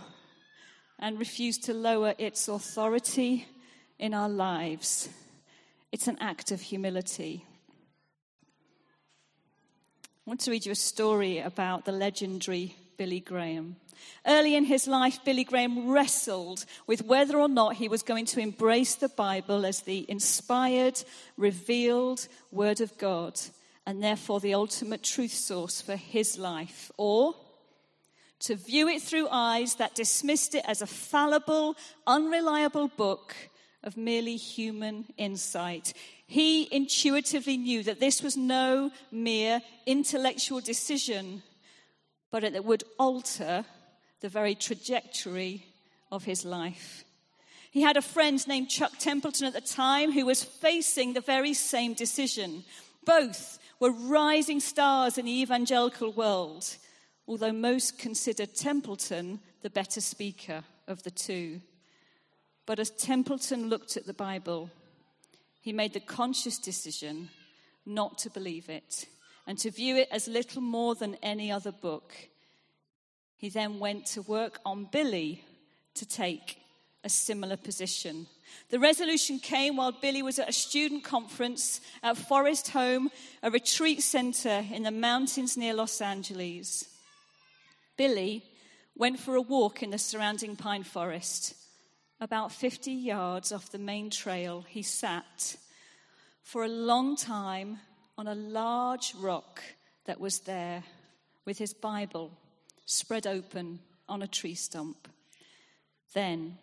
and 1.00 1.18
refuse 1.18 1.58
to 1.58 1.74
lower 1.74 2.14
its 2.16 2.46
authority 2.46 3.44
in 3.98 4.14
our 4.14 4.28
lives, 4.28 5.08
it's 5.90 6.06
an 6.06 6.16
act 6.20 6.52
of 6.52 6.60
humility. 6.60 7.44
I 10.04 10.30
want 10.30 10.40
to 10.42 10.52
read 10.52 10.64
you 10.64 10.72
a 10.72 10.76
story 10.76 11.38
about 11.38 11.84
the 11.84 11.92
legendary 11.92 12.76
Billy 12.96 13.18
Graham. 13.18 13.76
Early 14.24 14.54
in 14.54 14.64
his 14.64 14.86
life, 14.86 15.18
Billy 15.24 15.42
Graham 15.42 15.88
wrestled 15.88 16.64
with 16.86 17.04
whether 17.04 17.40
or 17.40 17.48
not 17.48 17.74
he 17.74 17.88
was 17.88 18.04
going 18.04 18.26
to 18.26 18.40
embrace 18.40 18.94
the 18.94 19.08
Bible 19.08 19.66
as 19.66 19.80
the 19.80 20.08
inspired, 20.08 21.02
revealed 21.36 22.28
Word 22.52 22.80
of 22.80 22.96
God, 22.96 23.40
and 23.84 24.04
therefore 24.04 24.38
the 24.38 24.54
ultimate 24.54 25.02
truth 25.02 25.32
source 25.32 25.80
for 25.80 25.96
his 25.96 26.38
life, 26.38 26.92
or 26.96 27.34
to 28.40 28.54
view 28.56 28.88
it 28.88 29.02
through 29.02 29.28
eyes 29.30 29.76
that 29.76 29.94
dismissed 29.94 30.54
it 30.54 30.64
as 30.66 30.82
a 30.82 30.86
fallible, 30.86 31.76
unreliable 32.06 32.88
book 32.88 33.34
of 33.82 33.96
merely 33.96 34.36
human 34.36 35.06
insight. 35.16 35.92
He 36.26 36.68
intuitively 36.74 37.56
knew 37.56 37.82
that 37.84 38.00
this 38.00 38.22
was 38.22 38.36
no 38.36 38.90
mere 39.10 39.62
intellectual 39.86 40.60
decision, 40.60 41.42
but 42.30 42.44
it 42.44 42.64
would 42.64 42.84
alter 42.98 43.64
the 44.20 44.28
very 44.28 44.54
trajectory 44.54 45.66
of 46.10 46.24
his 46.24 46.44
life. 46.44 47.04
He 47.70 47.82
had 47.82 47.96
a 47.96 48.02
friend 48.02 48.46
named 48.48 48.70
Chuck 48.70 48.92
Templeton 48.98 49.46
at 49.46 49.52
the 49.52 49.60
time 49.60 50.10
who 50.10 50.26
was 50.26 50.42
facing 50.42 51.12
the 51.12 51.20
very 51.20 51.54
same 51.54 51.94
decision. 51.94 52.64
Both 53.04 53.58
were 53.78 53.92
rising 53.92 54.60
stars 54.60 55.18
in 55.18 55.26
the 55.26 55.42
evangelical 55.42 56.10
world 56.10 56.76
although 57.28 57.52
most 57.52 57.98
considered 57.98 58.54
Templeton 58.54 59.40
the 59.62 59.70
better 59.70 60.00
speaker 60.00 60.64
of 60.86 61.02
the 61.02 61.10
two. 61.10 61.60
But 62.66 62.78
as 62.78 62.90
Templeton 62.90 63.68
looked 63.68 63.96
at 63.96 64.06
the 64.06 64.14
Bible, 64.14 64.70
he 65.60 65.72
made 65.72 65.92
the 65.92 66.00
conscious 66.00 66.58
decision 66.58 67.30
not 67.84 68.18
to 68.18 68.30
believe 68.30 68.68
it 68.68 69.06
and 69.46 69.58
to 69.58 69.70
view 69.70 69.96
it 69.96 70.08
as 70.10 70.28
little 70.28 70.62
more 70.62 70.94
than 70.94 71.16
any 71.22 71.50
other 71.50 71.72
book. 71.72 72.14
He 73.36 73.48
then 73.48 73.78
went 73.78 74.06
to 74.06 74.22
work 74.22 74.60
on 74.64 74.88
Billy 74.90 75.44
to 75.94 76.06
take 76.06 76.58
a 77.04 77.08
similar 77.08 77.56
position. 77.56 78.26
The 78.70 78.80
resolution 78.80 79.38
came 79.38 79.76
while 79.76 79.92
Billy 79.92 80.22
was 80.22 80.38
at 80.38 80.48
a 80.48 80.52
student 80.52 81.04
conference 81.04 81.80
at 82.02 82.16
Forest 82.16 82.70
Home, 82.70 83.10
a 83.42 83.50
retreat 83.50 84.02
center 84.02 84.64
in 84.72 84.82
the 84.82 84.90
mountains 84.90 85.56
near 85.56 85.74
Los 85.74 86.00
Angeles. 86.00 86.95
Billy 87.96 88.44
went 88.94 89.18
for 89.18 89.34
a 89.34 89.40
walk 89.42 89.82
in 89.82 89.90
the 89.90 89.98
surrounding 89.98 90.56
pine 90.56 90.82
forest. 90.82 91.54
About 92.20 92.52
50 92.52 92.92
yards 92.92 93.52
off 93.52 93.70
the 93.70 93.78
main 93.78 94.10
trail, 94.10 94.64
he 94.68 94.82
sat 94.82 95.56
for 96.42 96.64
a 96.64 96.68
long 96.68 97.16
time 97.16 97.78
on 98.16 98.26
a 98.26 98.34
large 98.34 99.14
rock 99.16 99.62
that 100.06 100.20
was 100.20 100.40
there 100.40 100.82
with 101.44 101.58
his 101.58 101.74
Bible 101.74 102.30
spread 102.86 103.26
open 103.26 103.80
on 104.08 104.22
a 104.22 104.28
tree 104.28 104.54
stump. 104.54 105.08
Then 106.14 106.56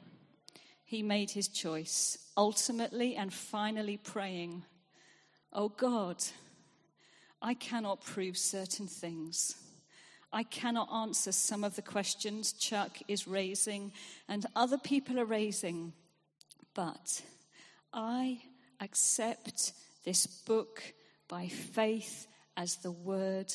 he 0.85 1.03
made 1.03 1.31
his 1.31 1.47
choice, 1.47 2.17
ultimately 2.37 3.15
and 3.15 3.33
finally 3.33 3.97
praying, 3.97 4.63
Oh 5.51 5.69
God, 5.69 6.23
I 7.41 7.53
cannot 7.53 8.03
prove 8.03 8.37
certain 8.37 8.87
things. 8.87 9.55
I 10.33 10.41
cannot 10.41 10.91
answer 10.91 11.31
some 11.31 11.63
of 11.63 11.75
the 11.75 11.83
questions 11.83 12.53
Chuck 12.53 12.97
is 13.07 13.27
raising 13.27 13.91
and 14.27 14.47
other 14.55 14.79
people 14.79 15.19
are 15.19 15.25
raising, 15.25 15.93
but 16.73 17.21
I 17.93 18.41
accept 18.81 19.73
this 20.03 20.25
book 20.25 20.81
by 21.27 21.47
faith 21.47 22.25
as 22.57 22.77
the 22.77 22.91
Word 22.91 23.53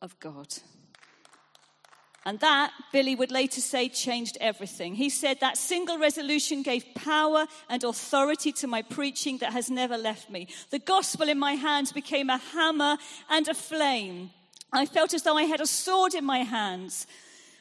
of 0.00 0.18
God. 0.20 0.46
And 2.24 2.38
that, 2.40 2.72
Billy 2.92 3.16
would 3.16 3.32
later 3.32 3.60
say, 3.60 3.88
changed 3.88 4.38
everything. 4.40 4.94
He 4.94 5.10
said, 5.10 5.40
That 5.40 5.56
single 5.56 5.98
resolution 5.98 6.62
gave 6.62 6.84
power 6.94 7.46
and 7.68 7.82
authority 7.82 8.52
to 8.52 8.66
my 8.66 8.82
preaching 8.82 9.38
that 9.38 9.52
has 9.52 9.70
never 9.70 9.96
left 9.96 10.30
me. 10.30 10.46
The 10.70 10.78
gospel 10.78 11.28
in 11.28 11.38
my 11.38 11.54
hands 11.54 11.92
became 11.92 12.30
a 12.30 12.36
hammer 12.36 12.98
and 13.30 13.48
a 13.48 13.54
flame. 13.54 14.30
I 14.72 14.86
felt 14.86 15.14
as 15.14 15.22
though 15.22 15.36
I 15.36 15.44
had 15.44 15.60
a 15.60 15.66
sword 15.66 16.14
in 16.14 16.24
my 16.24 16.38
hands. 16.38 17.06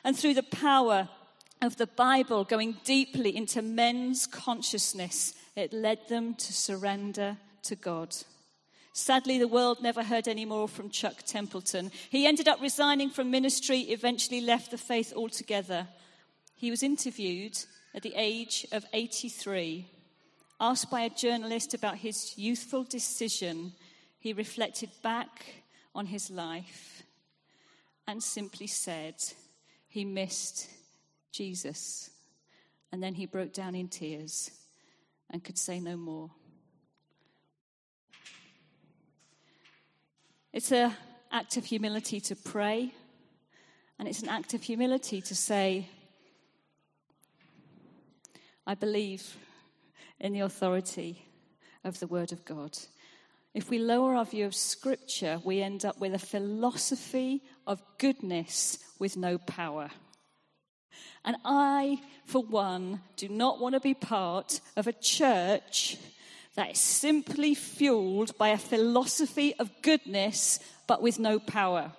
And 0.03 0.17
through 0.17 0.35
the 0.35 0.43
power 0.43 1.09
of 1.61 1.77
the 1.77 1.87
Bible 1.87 2.43
going 2.43 2.77
deeply 2.83 3.35
into 3.35 3.61
men's 3.61 4.27
consciousness, 4.27 5.33
it 5.55 5.73
led 5.73 6.07
them 6.07 6.35
to 6.35 6.53
surrender 6.53 7.37
to 7.63 7.75
God. 7.75 8.15
Sadly, 8.93 9.37
the 9.37 9.47
world 9.47 9.81
never 9.81 10.03
heard 10.03 10.27
any 10.27 10.45
more 10.45 10.67
from 10.67 10.89
Chuck 10.89 11.23
Templeton. 11.25 11.91
He 12.09 12.25
ended 12.25 12.47
up 12.47 12.61
resigning 12.61 13.09
from 13.09 13.31
ministry, 13.31 13.79
eventually 13.81 14.41
left 14.41 14.71
the 14.71 14.77
faith 14.77 15.13
altogether. 15.15 15.87
He 16.55 16.69
was 16.69 16.83
interviewed 16.83 17.57
at 17.93 18.03
the 18.03 18.13
age 18.15 18.65
of 18.71 18.85
83. 18.93 19.85
Asked 20.59 20.91
by 20.91 21.01
a 21.01 21.09
journalist 21.09 21.73
about 21.73 21.97
his 21.97 22.37
youthful 22.37 22.83
decision, 22.83 23.73
he 24.19 24.33
reflected 24.33 24.89
back 25.01 25.63
on 25.95 26.07
his 26.07 26.29
life 26.29 26.98
and 28.09 28.23
simply 28.23 28.67
said 28.67 29.15
he 29.87 30.03
missed 30.03 30.67
Jesus. 31.31 32.09
And 32.91 33.03
then 33.03 33.13
he 33.13 33.25
broke 33.25 33.53
down 33.53 33.75
in 33.75 33.87
tears 33.87 34.51
and 35.29 35.43
could 35.43 35.57
say 35.57 35.79
no 35.79 35.95
more. 35.95 36.31
It's 40.51 40.71
an 40.71 40.91
act 41.31 41.57
of 41.57 41.65
humility 41.65 42.19
to 42.21 42.35
pray 42.35 42.93
And 43.99 44.07
it's 44.07 44.23
an 44.23 44.29
act 44.29 44.53
of 44.53 44.63
humility 44.63 45.19
to 45.19 45.35
say, 45.35 45.89
I 48.65 48.73
believe 48.73 49.35
in 50.21 50.31
the 50.31 50.39
authority 50.39 51.25
of 51.83 51.99
the 51.99 52.07
Word 52.07 52.31
of 52.31 52.45
God. 52.45 52.77
If 53.59 53.69
we 53.69 53.77
lower 53.77 54.15
our 54.15 54.23
view 54.23 54.45
of 54.45 54.55
Scripture, 54.55 55.41
we 55.43 55.61
end 55.61 55.83
up 55.83 55.99
with 55.99 56.13
a 56.13 56.17
philosophy 56.17 57.41
of 57.67 57.81
goodness 57.97 58.77
with 58.99 59.17
no 59.17 59.37
power. 59.37 59.89
And 61.25 61.35
I, 61.43 61.99
for 62.23 62.41
one, 62.41 63.01
do 63.17 63.27
not 63.27 63.59
want 63.59 63.75
to 63.75 63.81
be 63.81 63.93
part 63.93 64.61
of 64.77 64.87
a 64.87 64.93
church 64.93 65.97
that 66.55 66.71
is 66.71 66.79
simply 66.79 67.53
fueled 67.53 68.37
by 68.37 68.47
a 68.47 68.57
philosophy 68.57 69.53
of 69.55 69.69
goodness 69.81 70.61
but 70.87 71.01
with 71.01 71.19
no 71.19 71.37
power. 71.37 71.91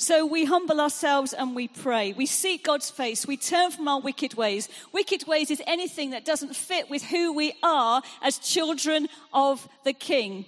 So 0.00 0.24
we 0.24 0.46
humble 0.46 0.80
ourselves 0.80 1.34
and 1.34 1.54
we 1.54 1.68
pray. 1.68 2.14
We 2.14 2.24
seek 2.24 2.64
God's 2.64 2.88
face. 2.88 3.26
We 3.26 3.36
turn 3.36 3.70
from 3.70 3.86
our 3.86 4.00
wicked 4.00 4.32
ways. 4.32 4.66
Wicked 4.92 5.26
ways 5.26 5.50
is 5.50 5.60
anything 5.66 6.12
that 6.12 6.24
doesn't 6.24 6.56
fit 6.56 6.88
with 6.88 7.02
who 7.02 7.34
we 7.34 7.52
are 7.62 8.00
as 8.22 8.38
children 8.38 9.10
of 9.34 9.68
the 9.84 9.92
King. 9.92 10.46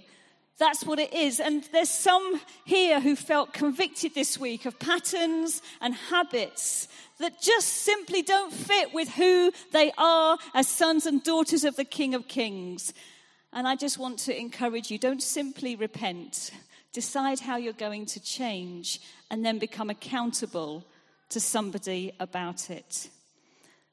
That's 0.59 0.87
what 0.87 0.99
it 0.99 1.13
is. 1.13 1.39
And 1.39 1.65
there's 1.71 1.91
some 1.91 2.41
here 2.65 2.99
who 2.99 3.15
felt 3.15 3.53
convicted 3.53 4.15
this 4.15 4.39
week 4.39 4.65
of 4.65 4.79
patterns 4.79 5.61
and 5.83 5.95
habits 5.95 6.89
that 7.19 7.43
just 7.43 7.69
simply 7.69 8.23
don't 8.23 8.55
fit 8.55 8.95
with 8.95 9.11
who 9.11 9.53
they 9.71 9.93
are 9.99 10.39
as 10.55 10.67
sons 10.67 11.05
and 11.05 11.23
daughters 11.23 11.65
of 11.65 11.77
the 11.77 11.85
King 11.85 12.15
of 12.15 12.27
Kings. 12.27 12.95
And 13.53 13.69
I 13.69 13.77
just 13.77 13.99
want 13.99 14.19
to 14.21 14.35
encourage 14.35 14.91
you 14.91 14.97
don't 14.97 15.23
simply 15.23 15.77
repent. 15.77 16.53
Decide 16.93 17.41
how 17.41 17.57
you're 17.57 17.73
going 17.73 18.07
to 18.07 18.21
change 18.21 19.01
and 19.31 19.45
then 19.45 19.59
become 19.59 19.91
accountable 19.91 20.85
to 21.31 21.41
somebody 21.41 22.13
about 22.21 22.71
it. 22.71 23.09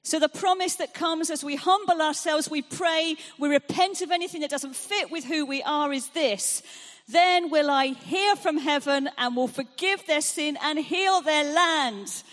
So, 0.03 0.19
the 0.19 0.29
promise 0.29 0.75
that 0.75 0.93
comes 0.93 1.29
as 1.29 1.43
we 1.43 1.55
humble 1.55 2.01
ourselves, 2.01 2.49
we 2.49 2.61
pray, 2.61 3.15
we 3.37 3.49
repent 3.49 4.01
of 4.01 4.11
anything 4.11 4.41
that 4.41 4.49
doesn't 4.49 4.75
fit 4.75 5.11
with 5.11 5.25
who 5.25 5.45
we 5.45 5.61
are 5.63 5.91
is 5.93 6.09
this. 6.09 6.63
Then 7.07 7.49
will 7.49 7.69
I 7.69 7.87
hear 7.87 8.35
from 8.35 8.57
heaven 8.57 9.09
and 9.17 9.35
will 9.35 9.47
forgive 9.47 10.05
their 10.05 10.21
sin 10.21 10.57
and 10.61 10.79
heal 10.79 11.21
their 11.21 11.43
land. 11.53 12.23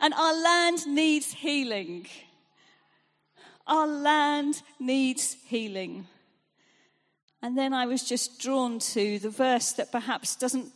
And 0.00 0.12
our 0.12 0.34
land 0.34 0.86
needs 0.86 1.32
healing. 1.32 2.06
Our 3.66 3.86
land 3.86 4.60
needs 4.78 5.36
healing. 5.46 6.06
And 7.44 7.58
then 7.58 7.74
I 7.74 7.84
was 7.84 8.02
just 8.02 8.40
drawn 8.40 8.78
to 8.78 9.18
the 9.18 9.28
verse 9.28 9.72
that 9.72 9.92
perhaps 9.92 10.34
doesn't 10.34 10.72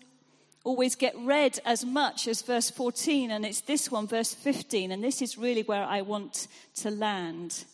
always 0.65 0.97
get 0.97 1.17
read 1.17 1.59
as 1.65 1.83
much 1.83 2.29
as 2.29 2.43
verse 2.43 2.69
14, 2.69 3.31
and 3.31 3.47
it's 3.47 3.63
this 3.63 3.91
one, 3.91 4.07
verse 4.07 4.35
15, 4.35 4.93
and 4.93 5.03
this 5.03 5.23
is 5.23 5.39
really 5.39 5.63
where 5.63 5.83
I 5.83 6.03
want 6.03 6.47
to 6.75 6.91
land. 6.91 7.65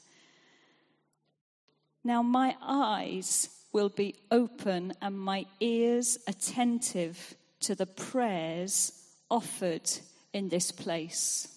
Now, 2.05 2.23
my 2.23 2.55
eyes 2.63 3.49
will 3.73 3.89
be 3.89 4.15
open 4.31 4.93
and 5.03 5.19
my 5.19 5.47
ears 5.59 6.17
attentive 6.29 7.35
to 7.63 7.75
the 7.75 7.87
prayers 7.87 8.93
offered 9.29 9.91
in 10.33 10.51
this 10.51 10.71
place. 10.71 11.49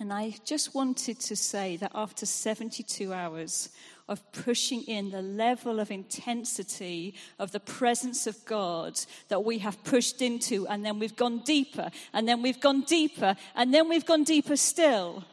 And 0.00 0.12
I 0.12 0.34
just 0.44 0.74
wanted 0.74 1.20
to 1.20 1.36
say 1.36 1.76
that 1.76 1.92
after 1.94 2.26
72 2.26 3.12
hours 3.12 3.68
of 4.08 4.32
pushing 4.32 4.82
in 4.82 5.10
the 5.10 5.22
level 5.22 5.78
of 5.78 5.90
intensity 5.90 7.14
of 7.38 7.52
the 7.52 7.60
presence 7.60 8.26
of 8.26 8.44
God 8.44 8.98
that 9.28 9.44
we 9.44 9.58
have 9.58 9.82
pushed 9.84 10.20
into, 10.20 10.66
and 10.66 10.84
then 10.84 10.98
we've 10.98 11.16
gone 11.16 11.38
deeper, 11.44 11.90
and 12.12 12.28
then 12.28 12.42
we've 12.42 12.60
gone 12.60 12.82
deeper, 12.82 13.36
and 13.54 13.72
then 13.72 13.88
we've 13.88 14.04
gone 14.04 14.24
deeper 14.24 14.56
still. 14.56 15.24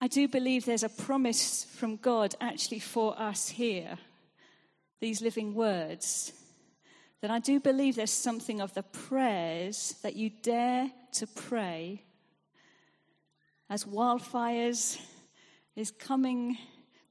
I 0.00 0.08
do 0.08 0.26
believe 0.26 0.64
there's 0.64 0.82
a 0.82 0.88
promise 0.88 1.64
from 1.64 1.96
God 1.96 2.34
actually 2.40 2.80
for 2.80 3.18
us 3.20 3.50
here, 3.50 3.98
these 5.00 5.22
living 5.22 5.54
words. 5.54 6.32
That 7.20 7.30
I 7.30 7.38
do 7.38 7.60
believe 7.60 7.96
there's 7.96 8.10
something 8.10 8.60
of 8.60 8.72
the 8.74 8.82
prayers 8.82 9.96
that 10.02 10.16
you 10.16 10.30
dare 10.30 10.90
to 11.12 11.26
pray 11.26 12.02
as 13.70 13.84
wildfires 13.84 15.00
is 15.76 15.92
coming 15.92 16.58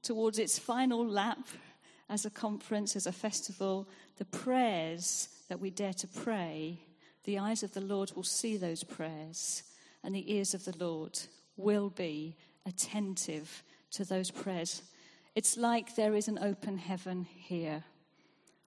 towards 0.02 0.38
its 0.38 0.58
final 0.58 1.06
lap 1.06 1.48
as 2.10 2.26
a 2.26 2.30
conference, 2.30 2.96
as 2.96 3.06
a 3.06 3.12
festival, 3.12 3.88
the 4.18 4.26
prayers 4.26 5.30
that 5.48 5.58
we 5.58 5.70
dare 5.70 5.94
to 5.94 6.06
pray, 6.06 6.78
the 7.24 7.38
eyes 7.38 7.62
of 7.62 7.72
the 7.72 7.80
Lord 7.80 8.12
will 8.14 8.24
see 8.24 8.56
those 8.58 8.84
prayers, 8.84 9.62
and 10.04 10.14
the 10.14 10.34
ears 10.34 10.52
of 10.52 10.64
the 10.64 10.76
Lord 10.76 11.18
will 11.56 11.88
be 11.88 12.36
attentive 12.66 13.62
to 13.92 14.04
those 14.04 14.30
prayers. 14.30 14.82
It's 15.34 15.56
like 15.56 15.94
there 15.94 16.14
is 16.14 16.28
an 16.28 16.38
open 16.38 16.76
heaven 16.76 17.24
here. 17.24 17.84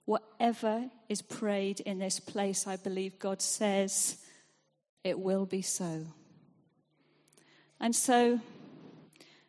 Whatever 0.05 0.89
is 1.07 1.21
prayed 1.21 1.79
in 1.79 1.99
this 1.99 2.19
place, 2.19 2.67
I 2.67 2.75
believe 2.75 3.19
God 3.19 3.41
says 3.41 4.17
it 5.03 5.17
will 5.19 5.45
be 5.45 5.61
so. 5.61 6.05
And 7.79 7.95
so 7.95 8.39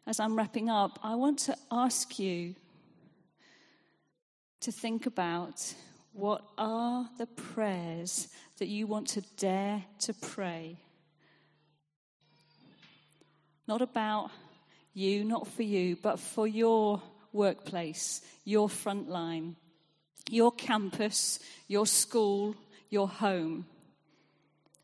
as 0.06 0.20
I'm 0.20 0.36
wrapping 0.36 0.68
up, 0.68 0.98
I 1.02 1.14
want 1.14 1.38
to 1.40 1.56
ask 1.70 2.18
you 2.18 2.54
to 4.60 4.72
think 4.72 5.06
about 5.06 5.74
what 6.12 6.44
are 6.56 7.08
the 7.18 7.26
prayers 7.26 8.28
that 8.58 8.68
you 8.68 8.86
want 8.86 9.08
to 9.08 9.20
dare 9.36 9.84
to 10.00 10.14
pray? 10.14 10.78
Not 13.66 13.82
about 13.82 14.30
you, 14.92 15.24
not 15.24 15.48
for 15.48 15.62
you, 15.62 15.96
but 15.96 16.20
for 16.20 16.46
your 16.46 17.02
workplace, 17.32 18.20
your 18.44 18.68
front 18.68 19.08
line, 19.08 19.56
your 20.30 20.52
campus, 20.52 21.38
your 21.68 21.86
school, 21.86 22.54
your 22.90 23.08
home. 23.08 23.66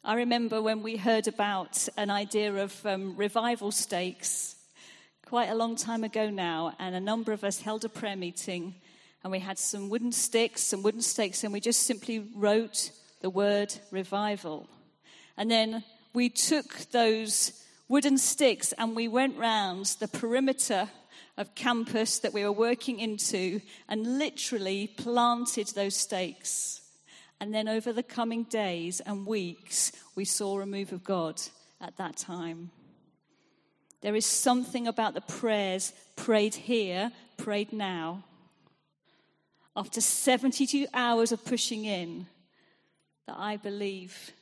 I 0.05 0.15
remember 0.15 0.63
when 0.63 0.83
we 0.83 0.97
heard 0.97 1.29
about 1.29 1.89
an 1.97 2.11
idea 2.11 2.55
of 2.55 2.87
um, 2.87 3.17
revival 3.17 3.71
stakes 3.71 4.57
quite 5.27 5.49
a 5.49 5.55
long 5.55 5.77
time 5.77 6.05
ago 6.05 6.31
now, 6.31 6.75
and 6.79 6.95
a 6.95 7.01
number 7.01 7.33
of 7.33 7.45
us 7.45 7.61
held 7.61 7.85
a 7.85 7.89
prayer 7.89 8.17
meeting, 8.17 8.75
and 9.23 9.31
we 9.31 9.39
had 9.39 9.59
some 9.59 9.89
wooden 9.89 10.13
sticks, 10.13 10.63
some 10.63 10.83
wooden 10.83 11.03
stakes, 11.03 11.45
and 11.45 11.53
we 11.53 11.61
just 11.61 11.85
simply 11.85 12.27
wrote 12.35 12.91
the 13.21 13.31
word 13.31 13.73
revival. 13.91 14.69
And 15.37 15.51
then 15.51 15.85
we 16.13 16.29
took 16.29 16.91
those 16.91 17.53
wooden 17.89 18.19
sticks 18.19 18.73
and 18.73 18.95
we 18.95 19.09
went 19.09 19.37
round 19.37 19.87
the 19.99 20.09
perimeter 20.09 20.89
of 21.41 21.55
campus 21.55 22.19
that 22.19 22.35
we 22.35 22.45
were 22.45 22.53
working 22.53 23.01
into 23.01 23.63
and 23.89 24.19
literally 24.19 24.87
planted 24.87 25.67
those 25.69 25.97
stakes. 25.97 26.83
And 27.41 27.55
then 27.55 27.67
over 27.67 27.95
the 27.95 28.03
coming 28.03 28.45
days 28.45 29.01
and 29.01 29.27
weeks, 29.27 29.91
we 30.15 30.27
saw 30.27 30.61
a 30.61 30.67
move 30.67 30.93
of 30.93 31.03
God 31.03 31.41
at 31.81 31.97
that 31.97 32.19
time. 32.19 32.71
There 34.03 34.15
is 34.15 34.27
something 34.27 34.87
about 34.87 35.15
the 35.15 35.23
prayers 35.23 35.95
prayed 36.15 36.55
here, 36.55 37.11
prayed 37.39 37.73
now. 37.73 38.23
After 39.75 40.03
72 40.03 40.89
hours 40.93 41.33
of 41.33 41.43
pushing 41.43 41.87
in, 41.87 42.27
that 43.27 43.37
I 43.39 43.57
believe 43.57 44.33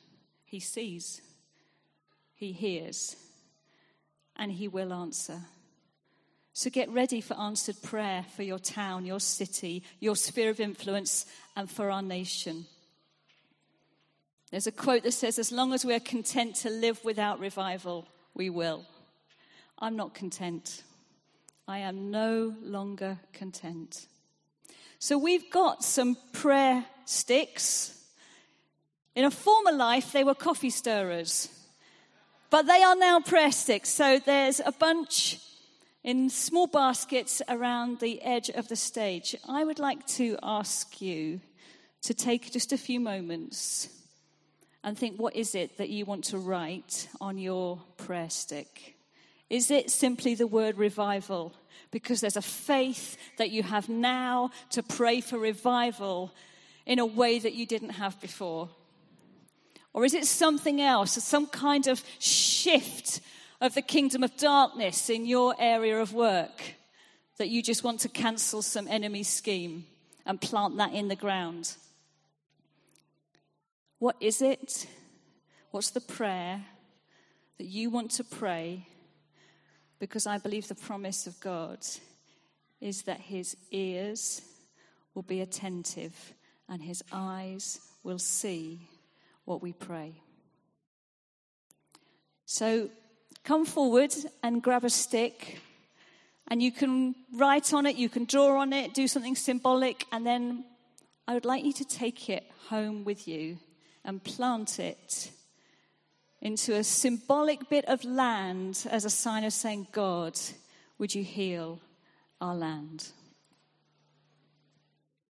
He 0.43 0.59
sees, 0.59 1.21
He 2.35 2.51
hears, 2.51 3.15
and 4.35 4.51
He 4.51 4.67
will 4.67 4.91
answer. 4.91 5.43
So 6.59 6.69
get 6.69 6.89
ready 6.89 7.21
for 7.21 7.39
answered 7.39 7.81
prayer 7.81 8.25
for 8.35 8.43
your 8.43 8.59
town, 8.59 9.05
your 9.05 9.21
city, 9.21 9.81
your 10.01 10.17
sphere 10.17 10.49
of 10.49 10.59
influence, 10.59 11.25
and 11.55 11.71
for 11.71 11.89
our 11.89 12.01
nation. 12.01 12.65
There's 14.51 14.67
a 14.67 14.73
quote 14.73 15.03
that 15.03 15.13
says, 15.13 15.39
As 15.39 15.53
long 15.53 15.71
as 15.71 15.85
we're 15.85 16.01
content 16.01 16.55
to 16.55 16.69
live 16.69 17.01
without 17.05 17.39
revival, 17.39 18.09
we 18.33 18.49
will. 18.49 18.83
I'm 19.77 19.95
not 19.95 20.13
content. 20.13 20.83
I 21.65 21.77
am 21.77 22.11
no 22.11 22.53
longer 22.61 23.19
content. 23.31 24.07
So 24.99 25.17
we've 25.17 25.49
got 25.49 25.81
some 25.81 26.17
prayer 26.33 26.83
sticks. 27.05 27.97
In 29.15 29.23
a 29.23 29.31
former 29.31 29.71
life, 29.71 30.11
they 30.11 30.25
were 30.25 30.35
coffee 30.35 30.71
stirrers, 30.71 31.47
but 32.49 32.67
they 32.67 32.83
are 32.83 32.97
now 32.97 33.21
prayer 33.21 33.53
sticks. 33.53 33.87
So 33.87 34.19
there's 34.19 34.59
a 34.59 34.73
bunch 34.73 35.39
in 36.03 36.29
small 36.29 36.67
baskets 36.67 37.41
around 37.49 37.99
the 37.99 38.21
edge 38.21 38.49
of 38.49 38.67
the 38.67 38.75
stage. 38.75 39.35
I 39.47 39.63
would 39.63 39.79
like 39.79 40.05
to 40.07 40.37
ask 40.41 41.01
you 41.01 41.41
to 42.03 42.13
take 42.13 42.51
just 42.51 42.71
a 42.71 42.77
few 42.77 42.99
moments 42.99 43.89
and 44.83 44.97
think 44.97 45.19
what 45.19 45.35
is 45.35 45.55
it 45.55 45.77
that 45.77 45.89
you 45.89 46.05
want 46.05 46.23
to 46.25 46.37
write 46.37 47.09
on 47.19 47.37
your 47.37 47.81
prayer 47.97 48.29
stick? 48.29 48.95
Is 49.49 49.71
it 49.71 49.89
simply 49.89 50.35
the 50.35 50.47
word 50.47 50.77
revival? 50.77 51.53
Because 51.91 52.21
there's 52.21 52.37
a 52.37 52.41
faith 52.41 53.17
that 53.37 53.49
you 53.49 53.63
have 53.63 53.89
now 53.89 54.51
to 54.69 54.83
pray 54.83 55.21
for 55.21 55.37
revival 55.37 56.33
in 56.85 56.99
a 56.99 57.05
way 57.05 57.39
that 57.39 57.53
you 57.53 57.65
didn't 57.65 57.89
have 57.91 58.19
before. 58.21 58.69
Or 59.91 60.05
is 60.05 60.13
it 60.13 60.25
something 60.25 60.79
else, 60.79 61.11
some 61.23 61.47
kind 61.47 61.87
of 61.87 62.03
shift 62.19 63.21
of 63.61 63.75
the 63.75 63.81
kingdom 63.81 64.23
of 64.23 64.37
darkness 64.37 65.09
in 65.09 65.25
your 65.25 65.55
area 65.59 65.99
of 65.99 66.13
work 66.13 66.75
that 67.37 67.49
you 67.49 67.61
just 67.61 67.83
want 67.83 67.99
to 68.01 68.09
cancel 68.09 68.61
some 68.61 68.87
enemy 68.87 69.23
scheme 69.23 69.85
and 70.25 70.39
plant 70.39 70.77
that 70.77 70.93
in 70.93 71.07
the 71.07 71.15
ground? 71.15 71.75
What 73.97 74.15
is 74.19 74.41
it? 74.41 74.87
What's 75.71 75.91
the 75.91 76.01
prayer 76.01 76.63
that 77.57 77.67
you 77.67 77.89
want 77.89 78.11
to 78.11 78.23
pray? 78.23 78.87
Because 79.99 80.25
I 80.25 80.37
believe 80.37 80.67
the 80.67 80.75
promise 80.75 81.27
of 81.27 81.39
God 81.41 81.79
is 82.79 83.01
that 83.03 83.19
his 83.19 83.57
ears 83.71 84.41
will 85.13 85.23
be 85.23 85.41
attentive 85.41 86.33
and 86.69 86.81
his 86.81 87.03
eyes 87.11 87.81
will 88.03 88.19
see 88.19 88.87
what 89.43 89.61
we 89.61 89.73
pray. 89.73 90.13
So 92.45 92.89
come 93.43 93.65
forward 93.65 94.13
and 94.43 94.61
grab 94.61 94.83
a 94.83 94.89
stick, 94.89 95.59
and 96.47 96.61
you 96.61 96.71
can 96.71 97.15
write 97.33 97.73
on 97.73 97.85
it, 97.85 97.95
you 97.95 98.09
can 98.09 98.25
draw 98.25 98.59
on 98.59 98.73
it, 98.73 98.93
do 98.93 99.07
something 99.07 99.35
symbolic, 99.35 100.05
and 100.11 100.25
then 100.25 100.65
I 101.27 101.33
would 101.33 101.45
like 101.45 101.63
you 101.63 101.73
to 101.73 101.85
take 101.85 102.29
it 102.29 102.43
home 102.69 103.03
with 103.03 103.27
you 103.27 103.57
and 104.03 104.23
plant 104.23 104.79
it 104.79 105.31
into 106.41 106.73
a 106.75 106.83
symbolic 106.83 107.69
bit 107.69 107.85
of 107.85 108.03
land 108.03 108.87
as 108.89 109.05
a 109.05 109.09
sign 109.09 109.43
of 109.43 109.53
saying, 109.53 109.87
God, 109.91 110.39
would 110.97 111.13
you 111.13 111.23
heal 111.23 111.79
our 112.39 112.55
land? 112.55 113.11